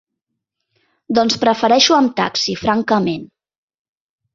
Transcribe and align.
Doncs 1.19 1.39
prefereixo 1.45 1.99
amb 2.01 2.19
taxi 2.25 2.59
francament. 2.67 3.33